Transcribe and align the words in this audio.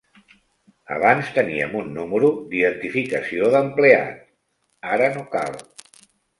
Abans 0.95 1.27
teníem 1.35 1.75
un 1.81 1.91
número 1.99 2.33
d'identificació 2.55 3.53
d'empleat, 3.59 4.19
ara 4.97 5.15
no 5.21 5.31
cal. 5.39 5.65